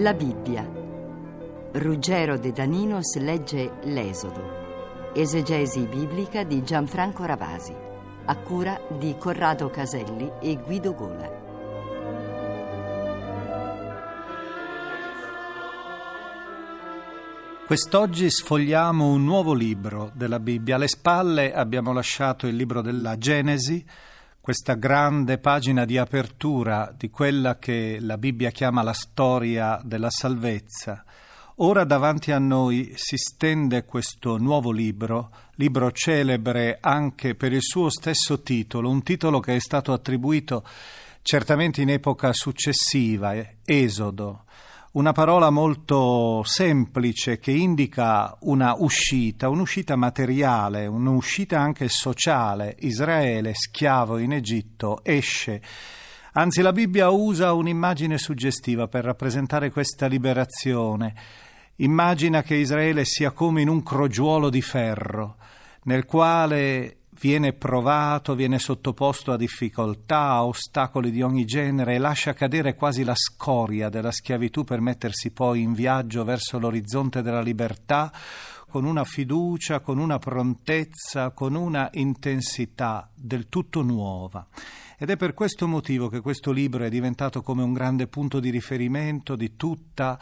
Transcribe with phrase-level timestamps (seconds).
[0.00, 0.64] La Bibbia.
[1.72, 5.10] Ruggero De Daninos legge L'Esodo.
[5.12, 7.74] Esegesi biblica di Gianfranco Ravasi.
[8.26, 11.28] A cura di Corrado Caselli e Guido Gola.
[17.66, 20.76] Quest'oggi sfogliamo un nuovo libro della Bibbia.
[20.76, 23.84] Alle spalle abbiamo lasciato il libro della Genesi,
[24.48, 31.04] questa grande pagina di apertura di quella che la Bibbia chiama la storia della salvezza.
[31.56, 37.90] Ora davanti a noi si stende questo nuovo libro, libro celebre anche per il suo
[37.90, 40.64] stesso titolo, un titolo che è stato attribuito
[41.20, 43.34] certamente in epoca successiva,
[43.66, 44.44] Esodo
[44.92, 52.74] una parola molto semplice che indica una uscita, un'uscita materiale, un'uscita anche sociale.
[52.80, 55.60] Israele, schiavo in Egitto, esce.
[56.32, 61.14] Anzi, la Bibbia usa un'immagine suggestiva per rappresentare questa liberazione.
[61.76, 65.36] Immagina che Israele sia come in un crogiuolo di ferro,
[65.82, 72.32] nel quale viene provato, viene sottoposto a difficoltà, a ostacoli di ogni genere e lascia
[72.32, 78.12] cadere quasi la scoria della schiavitù per mettersi poi in viaggio verso l'orizzonte della libertà
[78.68, 84.46] con una fiducia, con una prontezza, con una intensità del tutto nuova.
[84.98, 88.50] Ed è per questo motivo che questo libro è diventato come un grande punto di
[88.50, 90.18] riferimento di tutta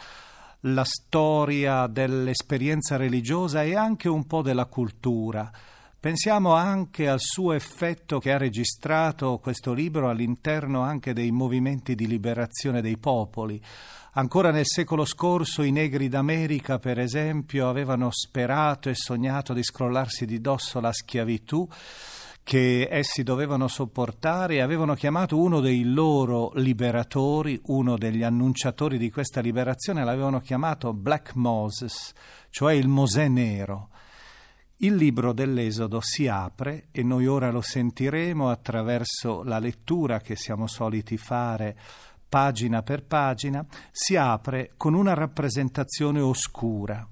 [0.60, 5.50] la storia dell'esperienza religiosa e anche un po' della cultura
[5.98, 12.06] Pensiamo anche al suo effetto che ha registrato questo libro all'interno anche dei movimenti di
[12.06, 13.60] liberazione dei popoli.
[14.12, 20.26] Ancora nel secolo scorso i negri d'America, per esempio, avevano sperato e sognato di scrollarsi
[20.26, 21.66] di dosso la schiavitù
[22.46, 29.10] che essi dovevano sopportare e avevano chiamato uno dei loro liberatori, uno degli annunciatori di
[29.10, 32.12] questa liberazione, l'avevano chiamato Black Moses,
[32.50, 33.88] cioè il Mosè nero.
[34.80, 40.66] Il libro dell'Esodo si apre e noi ora lo sentiremo attraverso la lettura che siamo
[40.66, 41.76] soliti fare
[42.28, 47.08] pagina per pagina, si apre con una rappresentazione oscura.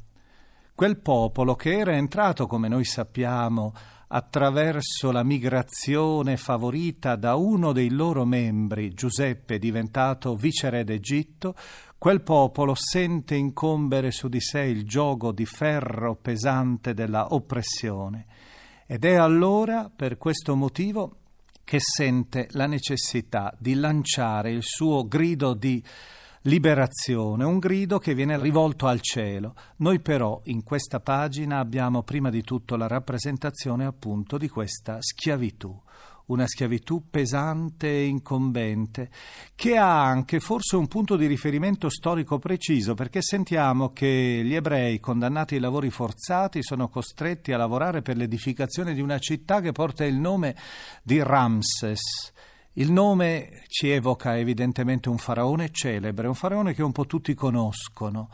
[0.74, 3.72] Quel popolo che era entrato, come noi sappiamo,
[4.08, 11.54] attraverso la migrazione favorita da uno dei loro membri, Giuseppe, diventato viceré d'Egitto,
[12.04, 18.26] quel popolo sente incombere su di sé il gioco di ferro pesante della oppressione
[18.86, 21.16] ed è allora per questo motivo
[21.64, 25.82] che sente la necessità di lanciare il suo grido di
[26.42, 29.54] liberazione, un grido che viene rivolto al cielo.
[29.76, 35.74] Noi però in questa pagina abbiamo prima di tutto la rappresentazione appunto di questa schiavitù
[36.26, 39.10] una schiavitù pesante e incombente,
[39.54, 45.00] che ha anche forse un punto di riferimento storico preciso, perché sentiamo che gli ebrei
[45.00, 50.04] condannati ai lavori forzati sono costretti a lavorare per l'edificazione di una città che porta
[50.04, 50.56] il nome
[51.02, 52.32] di Ramses.
[52.76, 58.30] Il nome ci evoca evidentemente un faraone celebre, un faraone che un po' tutti conoscono.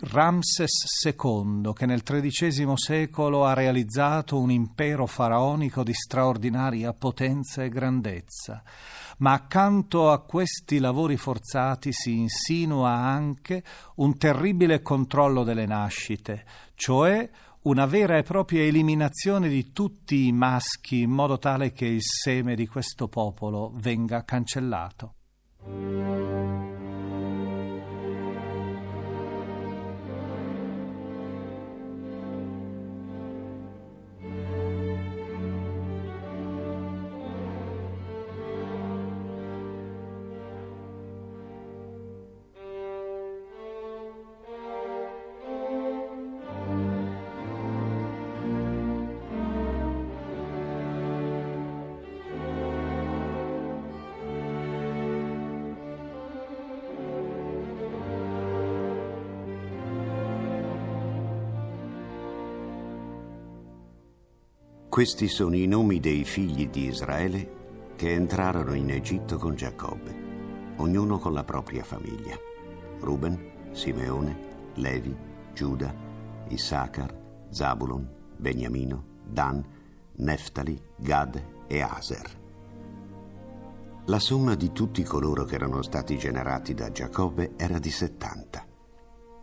[0.00, 7.68] Ramses II, che nel XIII secolo ha realizzato un impero faraonico di straordinaria potenza e
[7.68, 8.62] grandezza.
[9.18, 13.64] Ma accanto a questi lavori forzati si insinua anche
[13.96, 16.44] un terribile controllo delle nascite,
[16.76, 17.28] cioè
[17.62, 22.54] una vera e propria eliminazione di tutti i maschi in modo tale che il seme
[22.54, 25.14] di questo popolo venga cancellato.
[64.98, 71.20] Questi sono i nomi dei figli di Israele che entrarono in Egitto con Giacobbe, ognuno
[71.20, 72.36] con la propria famiglia.
[72.98, 75.16] Ruben, Simeone, Levi,
[75.54, 75.94] Giuda,
[76.48, 77.14] Issachar,
[77.48, 78.08] Zabulon,
[78.38, 79.64] Beniamino, Dan,
[80.16, 82.40] Neftali, Gad e Aser.
[84.06, 88.66] La somma di tutti coloro che erano stati generati da Giacobbe era di 70.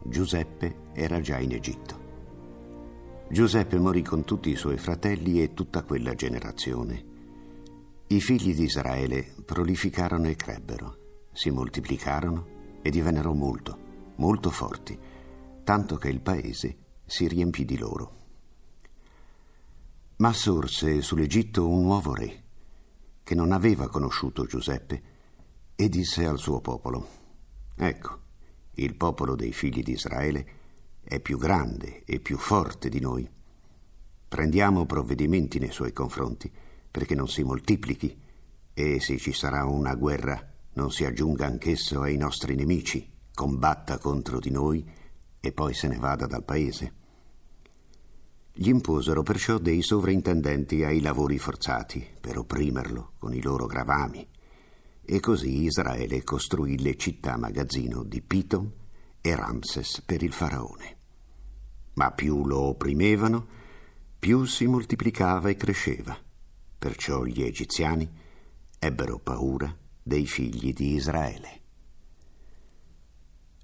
[0.04, 2.05] Giuseppe era già in Egitto.
[3.28, 7.14] Giuseppe morì con tutti i suoi fratelli e tutta quella generazione.
[8.08, 13.84] I figli di Israele prolificarono e crebbero, si moltiplicarono e divennero molto.
[14.18, 14.98] molto forti,
[15.64, 18.14] tanto che il paese si riempì di loro.
[20.18, 22.44] Ma sorse sull'Egitto un nuovo re,
[23.24, 25.02] che non aveva conosciuto Giuseppe,
[25.76, 27.08] e disse al suo popolo,
[27.76, 28.20] Ecco,
[28.76, 30.64] il popolo dei figli di Israele
[31.08, 33.30] è più grande e più forte di noi.
[34.28, 36.52] Prendiamo provvedimenti nei suoi confronti,
[36.92, 38.18] perché non si moltiplichi,
[38.74, 44.40] e se ci sarà una guerra non si aggiunga anch'esso ai nostri nemici, combatta contro
[44.40, 44.86] di noi
[45.40, 46.94] e poi se ne vada dal paese.
[48.52, 54.28] Gli imposero perciò dei sovrintendenti ai lavori forzati per opprimerlo con i loro gravami.
[55.04, 58.72] E così Israele costruì le città magazzino di Piton
[59.22, 60.95] e Ramses per il faraone.
[61.96, 63.48] Ma più lo opprimevano,
[64.18, 66.18] più si moltiplicava e cresceva.
[66.78, 68.10] Perciò gli egiziani
[68.80, 71.62] ebbero paura dei figli di Israele.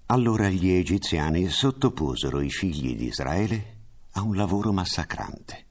[0.07, 3.78] Allora gli egiziani sottoposero i figli di Israele
[4.13, 5.66] a un lavoro massacrante.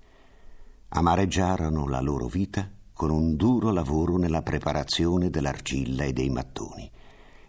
[0.89, 6.91] Amareggiarono la loro vita con un duro lavoro nella preparazione dell'argilla e dei mattoni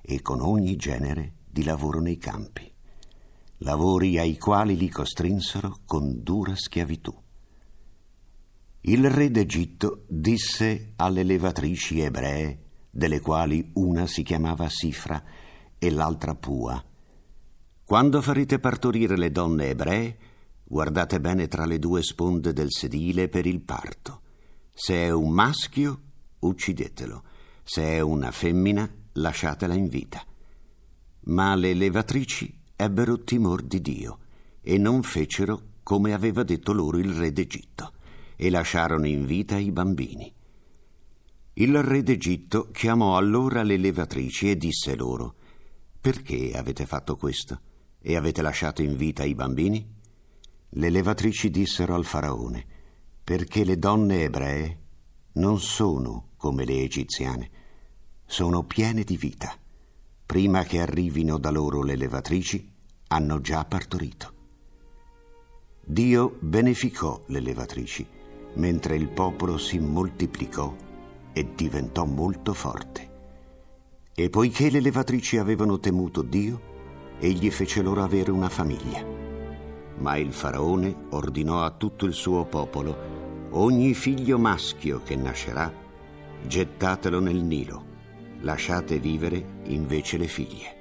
[0.01, 2.70] e con ogni genere di lavoro nei campi,
[3.63, 7.15] lavori ai quali li costrinsero con dura schiavitù.
[8.81, 12.59] Il re d'Egitto disse alle levatrici ebree,
[12.89, 15.23] delle quali una si chiamava Sifra,
[15.77, 16.83] e l'altra Pua.
[17.83, 20.17] Quando farete partorire le donne ebree,
[20.63, 24.21] guardate bene tra le due sponde del sedile per il parto.
[24.73, 26.01] Se è un maschio,
[26.39, 27.23] uccidetelo.
[27.63, 30.25] Se è una femmina, lasciatela in vita.
[31.25, 34.19] Ma le levatrici ebbero timor di Dio
[34.61, 37.93] e non fecero come aveva detto loro il re d'Egitto
[38.35, 40.33] e lasciarono in vita i bambini.
[41.53, 45.35] Il re d'Egitto chiamò allora le levatrici e disse loro
[46.01, 47.61] perché avete fatto questo?
[48.01, 49.87] E avete lasciato in vita i bambini?
[50.69, 52.65] Le levatrici dissero al faraone,
[53.23, 54.79] perché le donne ebree
[55.33, 57.51] non sono come le egiziane,
[58.25, 59.55] sono piene di vita.
[60.25, 62.70] Prima che arrivino da loro le levatrici,
[63.11, 64.33] hanno già partorito.
[65.83, 68.07] Dio beneficò le levatrici,
[68.53, 70.73] mentre il popolo si moltiplicò
[71.33, 73.09] e diventò molto forte.
[74.15, 76.69] E poiché le levatrici avevano temuto Dio,
[77.19, 79.05] egli fece loro avere una famiglia.
[79.97, 85.71] Ma il faraone ordinò a tutto il suo popolo, ogni figlio maschio che nascerà,
[86.47, 87.85] gettatelo nel Nilo,
[88.39, 90.80] lasciate vivere invece le figlie.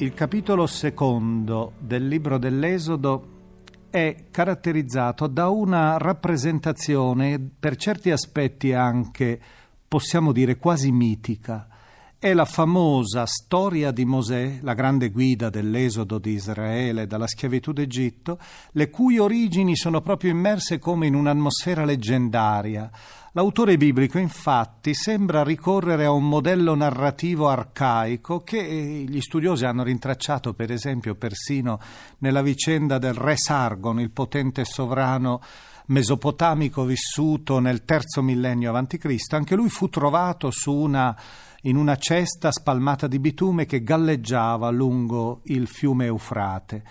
[0.00, 3.28] Il capitolo secondo del libro dell'Esodo
[3.90, 9.38] è caratterizzato da una rappresentazione, per certi aspetti anche,
[9.86, 11.68] possiamo dire, quasi mitica.
[12.22, 18.38] È la famosa storia di Mosè, la grande guida dell'esodo di Israele dalla schiavitù d'Egitto,
[18.72, 22.90] le cui origini sono proprio immerse come in un'atmosfera leggendaria,
[23.34, 30.52] L'autore biblico infatti sembra ricorrere a un modello narrativo arcaico che gli studiosi hanno rintracciato
[30.52, 31.78] per esempio persino
[32.18, 35.40] nella vicenda del re Sargon, il potente sovrano
[35.86, 39.16] mesopotamico vissuto nel terzo millennio a.C.
[39.30, 41.16] Anche lui fu trovato una,
[41.62, 46.82] in una cesta spalmata di bitume che galleggiava lungo il fiume Eufrate.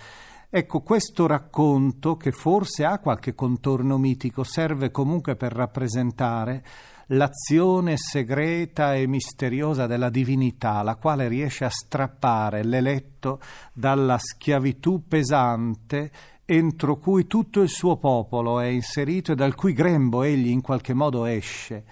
[0.48, 6.64] Ecco, questo racconto, che forse ha qualche contorno mitico, serve comunque per rappresentare
[7.12, 13.40] l'azione segreta e misteriosa della divinità, la quale riesce a strappare l'eletto
[13.72, 16.10] dalla schiavitù pesante
[16.44, 20.94] entro cui tutto il suo popolo è inserito e dal cui grembo egli in qualche
[20.94, 21.84] modo esce.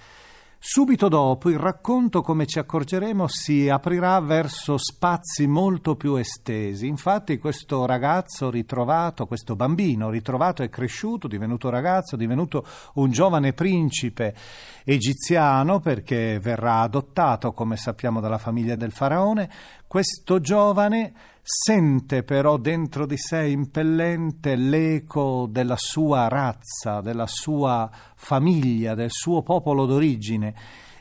[0.60, 6.88] Subito dopo il racconto, come ci accorgeremo, si aprirà verso spazi molto più estesi.
[6.88, 14.34] Infatti questo ragazzo ritrovato, questo bambino ritrovato è cresciuto, divenuto ragazzo, divenuto un giovane principe
[14.82, 19.48] egiziano perché verrà adottato, come sappiamo, dalla famiglia del faraone.
[19.88, 28.94] Questo giovane sente però dentro di sé impellente l'eco della sua razza, della sua famiglia,
[28.94, 30.54] del suo popolo d'origine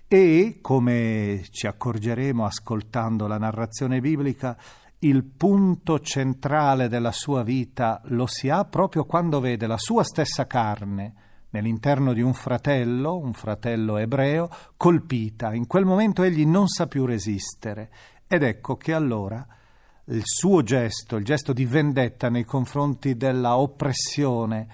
[0.07, 4.57] e, come ci accorgeremo ascoltando la narrazione biblica,
[4.99, 10.47] il punto centrale della sua vita lo si ha proprio quando vede la sua stessa
[10.47, 11.13] carne
[11.49, 15.53] nell'interno di un fratello, un fratello ebreo, colpita.
[15.53, 17.89] In quel momento egli non sa più resistere
[18.27, 19.45] ed ecco che allora
[20.09, 24.67] il suo gesto, il gesto di vendetta nei confronti della oppressione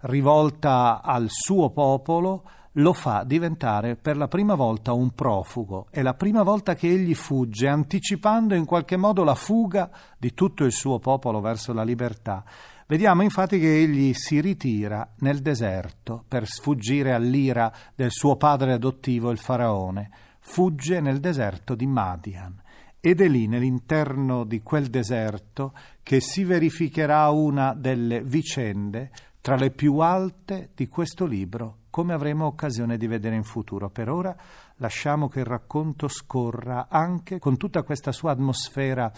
[0.00, 5.88] rivolta al suo popolo, lo fa diventare per la prima volta un profugo.
[5.90, 10.64] È la prima volta che egli fugge, anticipando in qualche modo la fuga di tutto
[10.64, 12.44] il suo popolo verso la libertà.
[12.86, 19.30] Vediamo infatti che egli si ritira nel deserto per sfuggire all'ira del suo padre adottivo,
[19.30, 20.10] il faraone.
[20.38, 22.62] Fugge nel deserto di Madian.
[23.00, 29.70] Ed è lì, nell'interno di quel deserto, che si verificherà una delle vicende tra le
[29.70, 33.90] più alte di questo libro come avremo occasione di vedere in futuro.
[33.90, 34.36] Per ora
[34.76, 39.10] lasciamo che il racconto scorra anche con tutta questa sua atmosfera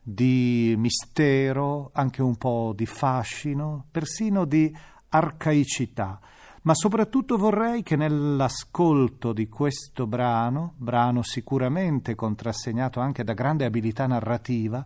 [0.00, 4.72] di mistero, anche un po' di fascino, persino di
[5.08, 6.20] arcaicità.
[6.62, 14.06] Ma soprattutto vorrei che nell'ascolto di questo brano, brano sicuramente contrassegnato anche da grande abilità
[14.06, 14.84] narrativa,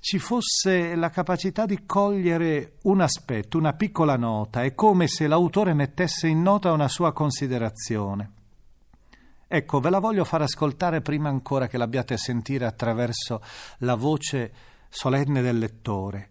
[0.00, 5.74] ci fosse la capacità di cogliere un aspetto, una piccola nota, è come se l'autore
[5.74, 8.32] mettesse in nota una sua considerazione.
[9.46, 13.42] Ecco, ve la voglio far ascoltare prima ancora che l'abbiate sentire attraverso
[13.78, 14.52] la voce
[14.88, 16.30] solenne del lettore.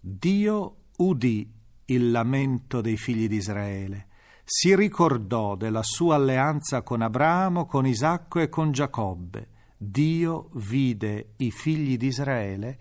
[0.00, 1.57] Dio udì
[1.88, 4.06] il lamento dei figli di Israele,
[4.44, 11.52] si ricordò della sua alleanza con Abramo, con Isacco e con Giacobbe Dio vide i
[11.52, 12.78] figli di Israele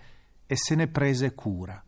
[0.48, 1.84] e se ne prese cura.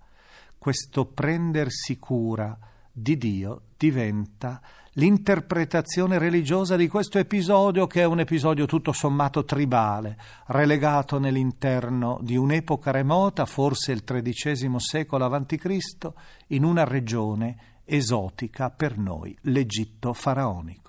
[0.55, 2.55] Questo prendersi cura
[3.01, 4.61] di Dio diventa
[4.93, 12.35] l'interpretazione religiosa di questo episodio che è un episodio tutto sommato tribale, relegato nell'interno di
[12.35, 16.11] un'epoca remota, forse il XIII secolo a.C.,
[16.47, 20.88] in una regione esotica per noi, l'Egitto faraonico.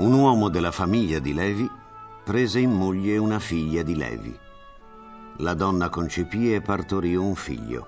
[0.00, 1.70] Un uomo della famiglia di Levi
[2.24, 4.34] prese in moglie una figlia di Levi.
[5.36, 7.86] La donna concepì e partorì un figlio.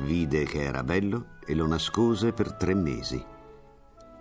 [0.00, 3.24] Vide che era bello e lo nascose per tre mesi.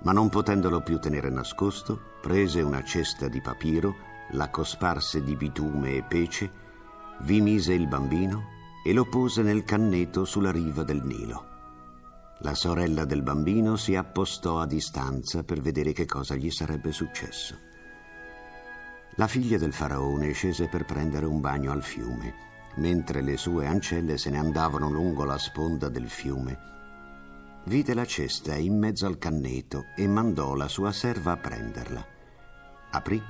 [0.03, 3.95] Ma non potendolo più tenere nascosto, prese una cesta di papiro,
[4.31, 6.49] la cosparse di bitume e pece,
[7.23, 8.43] vi mise il bambino
[8.81, 11.48] e lo pose nel canneto sulla riva del Nilo.
[12.41, 17.57] La sorella del bambino si appostò a distanza per vedere che cosa gli sarebbe successo.
[19.15, 22.33] La figlia del faraone scese per prendere un bagno al fiume,
[22.75, 26.57] mentre le sue ancelle se ne andavano lungo la sponda del fiume.
[27.65, 32.07] Vide la cesta in mezzo al canneto e mandò la sua serva a prenderla.
[32.91, 33.21] Aprì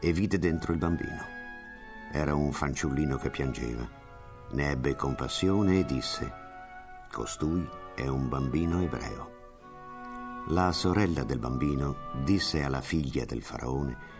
[0.00, 1.24] e vide dentro il bambino.
[2.12, 3.86] Era un fanciullino che piangeva.
[4.52, 6.32] Ne ebbe compassione e disse,
[7.10, 9.36] Costui è un bambino ebreo.
[10.50, 14.16] La sorella del bambino disse alla figlia del faraone,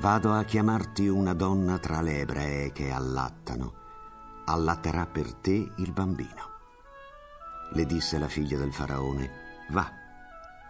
[0.00, 3.74] Vado a chiamarti una donna tra le ebree che allattano.
[4.46, 6.56] Allatterà per te il bambino.
[7.72, 9.30] Le disse la figlia del faraone,
[9.72, 9.92] Va.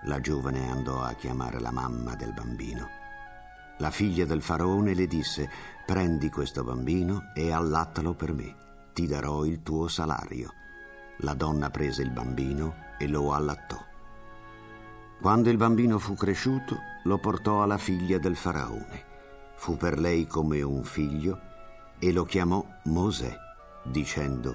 [0.04, 2.88] La giovane andò a chiamare la mamma del bambino.
[3.78, 5.48] La figlia del faraone le disse,
[5.86, 8.56] Prendi questo bambino e allattalo per me.
[8.92, 10.52] Ti darò il tuo salario.
[11.22, 13.76] La donna prese il bambino e lo allattò.
[15.20, 19.04] Quando il bambino fu cresciuto, lo portò alla figlia del faraone.
[19.56, 21.40] Fu per lei come un figlio
[21.98, 23.36] e lo chiamò Mosè,
[23.82, 24.54] dicendo,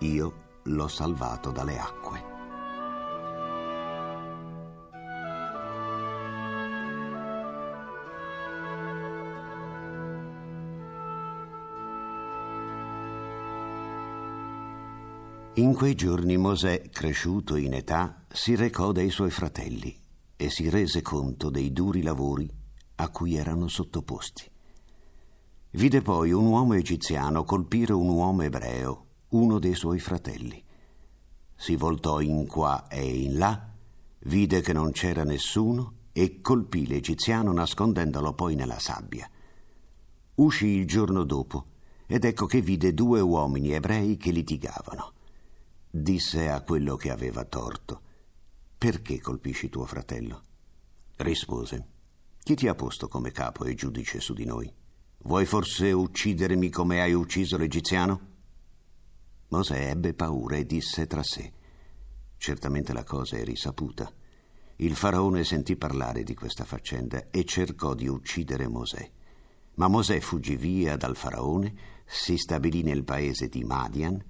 [0.00, 2.31] Io l'ho salvato dalle acque.
[15.56, 19.94] In quei giorni Mosè, cresciuto in età, si recò dai suoi fratelli
[20.34, 22.50] e si rese conto dei duri lavori
[22.94, 24.50] a cui erano sottoposti.
[25.72, 30.64] Vide poi un uomo egiziano colpire un uomo ebreo, uno dei suoi fratelli.
[31.54, 33.68] Si voltò in qua e in là,
[34.20, 39.28] vide che non c'era nessuno e colpì l'egiziano nascondendolo poi nella sabbia.
[40.36, 41.66] Uscì il giorno dopo
[42.06, 45.12] ed ecco che vide due uomini ebrei che litigavano.
[45.94, 48.00] Disse a quello che aveva torto,
[48.78, 50.42] perché colpisci tuo fratello?
[51.16, 51.86] Rispose,
[52.42, 54.72] chi ti ha posto come capo e giudice su di noi?
[55.24, 58.30] Vuoi forse uccidermi come hai ucciso l'egiziano?
[59.48, 61.52] Mosè ebbe paura e disse tra sé,
[62.38, 64.10] certamente la cosa è risaputa.
[64.76, 69.10] Il faraone sentì parlare di questa faccenda e cercò di uccidere Mosè.
[69.74, 71.74] Ma Mosè fuggì via dal faraone,
[72.06, 74.24] si stabilì nel paese di Madian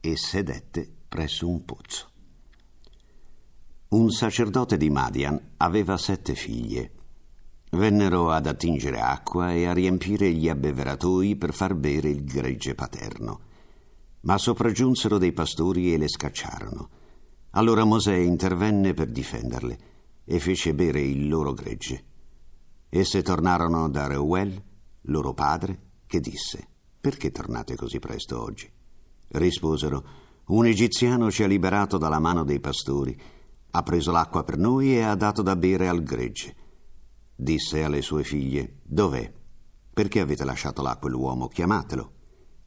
[0.00, 2.10] e sedette presso un pozzo.
[3.88, 6.92] Un sacerdote di Madian aveva sette figlie.
[7.72, 13.40] Vennero ad attingere acqua e a riempire gli abbeveratoi per far bere il gregge paterno.
[14.20, 16.88] Ma sopraggiunsero dei pastori e le scacciarono.
[17.50, 19.78] Allora Mosè intervenne per difenderle
[20.24, 22.04] e fece bere il loro gregge.
[22.88, 24.62] Esse tornarono da Reuel,
[25.02, 26.66] loro padre, che disse:
[26.98, 28.66] Perché tornate così presto oggi?
[29.28, 33.18] Risposero: Un egiziano ci ha liberato dalla mano dei pastori
[33.74, 36.54] ha preso l'acqua per noi e ha dato da bere al gregge.
[37.34, 39.32] Disse alle sue figlie, Dov'è?
[39.94, 41.48] Perché avete lasciato là quell'uomo?
[41.48, 42.12] Chiamatelo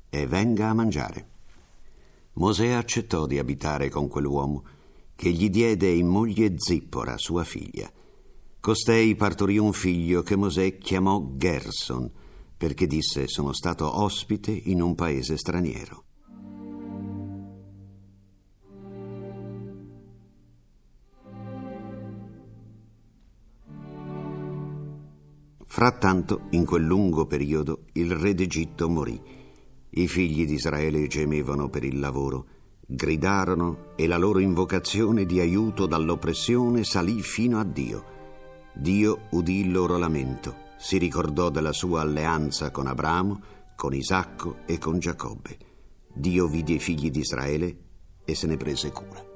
[0.09, 1.29] e venga a mangiare.
[2.33, 4.63] Mosè accettò di abitare con quell'uomo,
[5.15, 7.91] che gli diede in moglie Zippora, sua figlia.
[8.59, 12.09] Costei partorì un figlio che Mosè chiamò Gerson,
[12.57, 16.04] perché disse sono stato ospite in un paese straniero.
[25.75, 29.21] Frattanto, in quel lungo periodo, il re d'Egitto morì.
[29.89, 32.45] I figli di Israele gemevano per il lavoro,
[32.87, 38.05] gridarono e la loro invocazione di aiuto dall'oppressione salì fino a Dio.
[38.73, 43.41] Dio udì il loro lamento, si ricordò della sua alleanza con Abramo,
[43.75, 45.57] con Isacco e con Giacobbe.
[46.07, 47.77] Dio vide i figli di Israele
[48.23, 49.34] e se ne prese cura.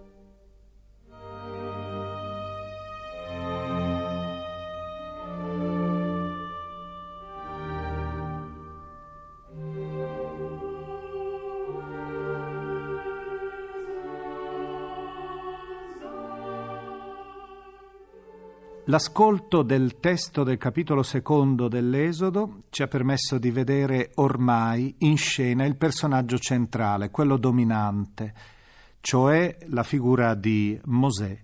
[18.90, 25.64] L'ascolto del testo del capitolo secondo dell'Esodo ci ha permesso di vedere ormai in scena
[25.64, 28.34] il personaggio centrale, quello dominante,
[29.00, 31.40] cioè la figura di Mosè.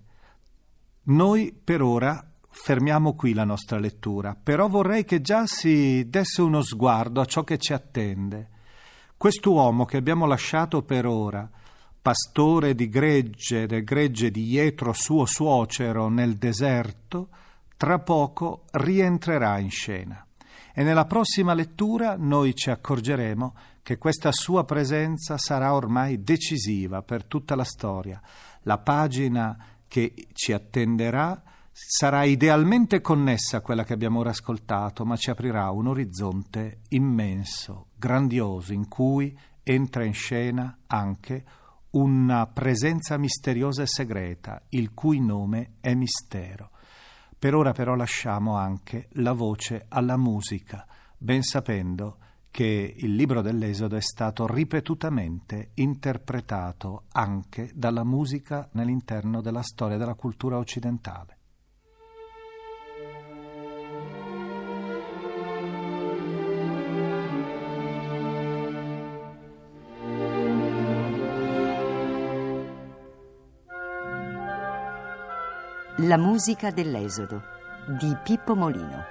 [1.04, 6.62] Noi per ora fermiamo qui la nostra lettura, però vorrei che già si desse uno
[6.62, 8.48] sguardo a ciò che ci attende.
[9.16, 11.48] Quest'uomo che abbiamo lasciato per ora,
[12.06, 17.30] pastore di gregge, del gregge di Jetro suo suocero nel deserto,
[17.76, 20.24] tra poco rientrerà in scena.
[20.72, 27.24] E nella prossima lettura noi ci accorgeremo che questa sua presenza sarà ormai decisiva per
[27.24, 28.22] tutta la storia.
[28.62, 31.42] La pagina che ci attenderà
[31.72, 37.86] sarà idealmente connessa a quella che abbiamo ora ascoltato, ma ci aprirà un orizzonte immenso,
[37.96, 45.74] grandioso, in cui entra in scena anche una presenza misteriosa e segreta, il cui nome
[45.80, 46.70] è mistero.
[47.38, 52.18] Per ora però lasciamo anche la voce alla musica, ben sapendo
[52.50, 60.14] che il libro dell'Esodo è stato ripetutamente interpretato anche dalla musica nell'interno della storia della
[60.14, 61.35] cultura occidentale.
[76.06, 77.42] La musica dell'Esodo
[77.98, 79.04] di Pippo Molino.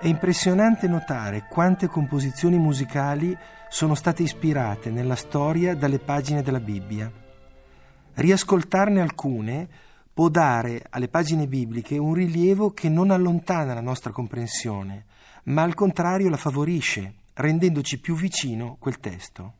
[0.00, 3.36] È impressionante notare quante composizioni musicali
[3.68, 7.12] sono state ispirate nella storia dalle pagine della Bibbia.
[8.14, 9.68] Riascoltarne alcune
[10.14, 15.06] può dare alle pagine bibliche un rilievo che non allontana la nostra comprensione,
[15.46, 19.54] ma al contrario la favorisce, rendendoci più vicino quel testo.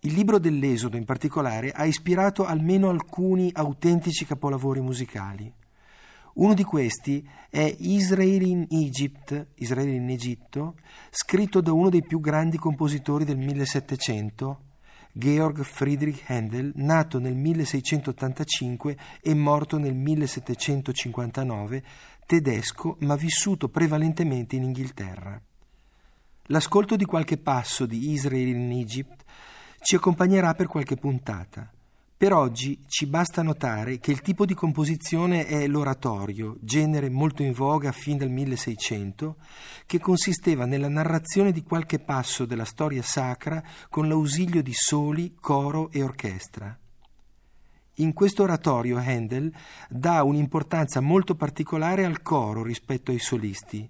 [0.00, 5.52] Il libro dell'Esodo in particolare ha ispirato almeno alcuni autentici capolavori musicali.
[6.34, 10.76] Uno di questi è Israel in Egypt, Israele in Egitto,
[11.10, 14.60] scritto da uno dei più grandi compositori del 1700,
[15.16, 21.84] Georg Friedrich Händel, nato nel 1685 e morto nel 1759,
[22.26, 25.40] tedesco ma vissuto prevalentemente in Inghilterra.
[26.46, 29.22] L'ascolto di qualche passo di Israel in Egypt
[29.80, 31.70] ci accompagnerà per qualche puntata.
[32.24, 37.52] Per oggi ci basta notare che il tipo di composizione è l'oratorio, genere molto in
[37.52, 39.36] voga fin dal 1600,
[39.84, 45.90] che consisteva nella narrazione di qualche passo della storia sacra con l'ausilio di soli, coro
[45.90, 46.74] e orchestra.
[47.96, 49.52] In questo oratorio Handel
[49.90, 53.86] dà un'importanza molto particolare al coro rispetto ai solisti,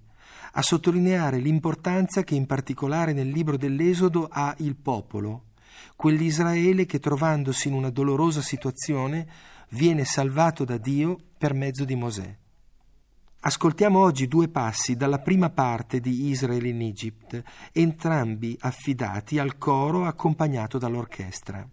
[0.55, 5.53] a sottolineare l'importanza che in particolare nel libro dell'Esodo ha il popolo,
[5.97, 9.27] quell'Israele che trovandosi in una dolorosa situazione
[9.71, 12.37] viene salvato da Dio per mezzo di Mosè.
[13.47, 20.07] Ascoltiamo oggi due passi dalla prima parte di Israel in Egypt, entrambi affidati al coro
[20.07, 21.69] accompagnato dall'orchestra.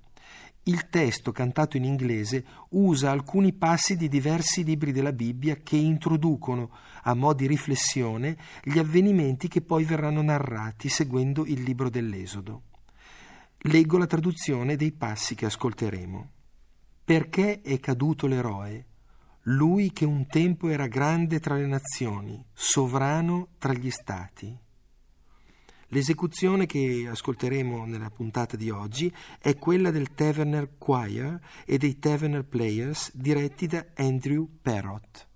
[0.63, 6.71] Il testo, cantato in inglese, usa alcuni passi di diversi libri della Bibbia che introducono,
[7.03, 12.63] a mo' di riflessione, gli avvenimenti che poi verranno narrati seguendo il libro dell'Esodo.
[13.65, 16.31] Leggo la traduzione dei passi che ascolteremo.
[17.05, 18.87] Perché è caduto l'eroe?
[19.43, 24.57] Lui che un tempo era grande tra le nazioni, sovrano tra gli stati.
[25.89, 32.43] L'esecuzione che ascolteremo nella puntata di oggi è quella del Taverner Choir e dei Taverner
[32.43, 35.27] Players diretti da Andrew Perrott.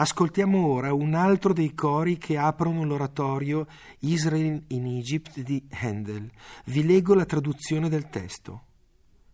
[0.00, 3.66] Ascoltiamo ora un altro dei cori che aprono l'oratorio
[4.00, 6.30] Israel in Egypt di Handel.
[6.66, 8.62] Vi leggo la traduzione del testo.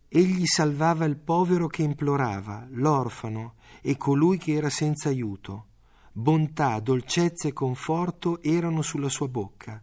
[0.07, 5.67] Egli salvava il povero che implorava, l'orfano e colui che era senza aiuto.
[6.11, 9.79] Bontà, dolcezza e conforto erano sulla sua bocca.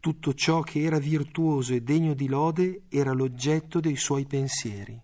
[0.00, 5.03] Tutto ciò che era virtuoso e degno di lode era l'oggetto dei suoi pensieri.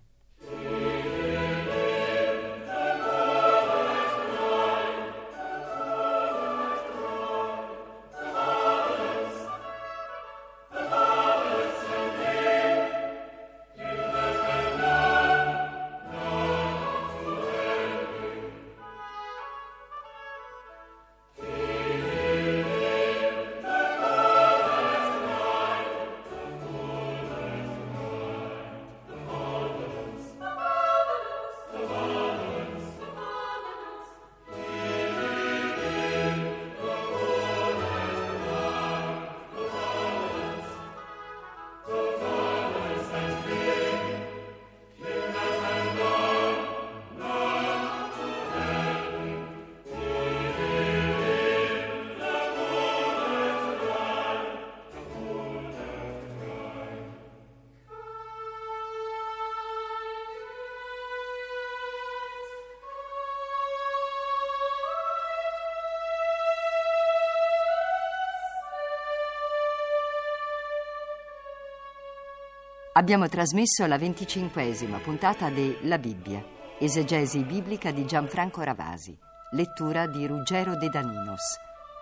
[73.01, 76.45] Abbiamo trasmesso la venticinquesima puntata di La Bibbia,
[76.79, 79.17] esegesi biblica di Gianfranco Ravasi,
[79.53, 81.41] lettura di Ruggero De Daninos,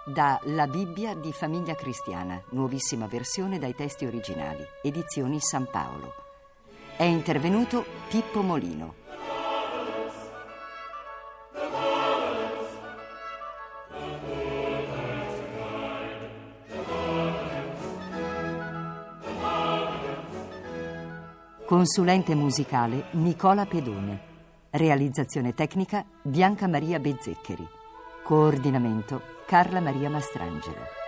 [0.04, 6.14] da La Bibbia di Famiglia Cristiana, nuovissima versione dai testi originali, edizioni San Paolo.
[6.96, 9.07] È intervenuto Pippo Molino.
[21.68, 24.18] Consulente musicale Nicola Pedone.
[24.70, 27.68] Realizzazione tecnica Bianca Maria Bezzeccheri.
[28.24, 31.07] Coordinamento Carla Maria Mastrangelo.